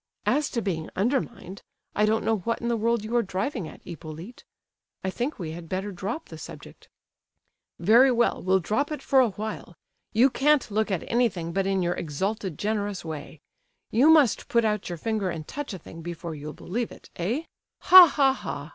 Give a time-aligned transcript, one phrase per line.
[0.25, 1.61] "As to being undermined,
[1.95, 4.43] I don't know what in the world you are driving at, Hippolyte.
[5.03, 6.89] I think we had better drop the subject!"
[7.77, 9.75] "Very well, we'll drop it for a while.
[10.11, 13.41] You can't look at anything but in your exalted, generous way.
[13.91, 17.43] You must put out your finger and touch a thing before you'll believe it, eh?
[17.81, 18.07] Ha!
[18.07, 18.33] ha!
[18.33, 18.69] ha!